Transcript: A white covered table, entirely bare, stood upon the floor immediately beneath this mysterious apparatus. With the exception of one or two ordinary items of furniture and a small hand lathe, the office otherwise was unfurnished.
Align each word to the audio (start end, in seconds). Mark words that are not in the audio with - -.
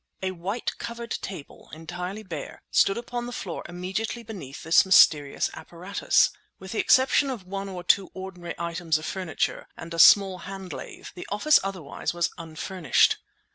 A 0.23 0.31
white 0.31 0.79
covered 0.79 1.11
table, 1.11 1.69
entirely 1.73 2.23
bare, 2.23 2.63
stood 2.71 2.97
upon 2.97 3.27
the 3.27 3.31
floor 3.31 3.61
immediately 3.69 4.23
beneath 4.23 4.63
this 4.63 4.83
mysterious 4.83 5.47
apparatus. 5.53 6.31
With 6.57 6.71
the 6.71 6.79
exception 6.79 7.29
of 7.29 7.45
one 7.45 7.69
or 7.69 7.83
two 7.83 8.09
ordinary 8.15 8.55
items 8.57 8.97
of 8.97 9.05
furniture 9.05 9.67
and 9.77 9.93
a 9.93 9.99
small 9.99 10.39
hand 10.39 10.73
lathe, 10.73 11.09
the 11.13 11.27
office 11.29 11.59
otherwise 11.63 12.15
was 12.15 12.31
unfurnished. 12.39 13.19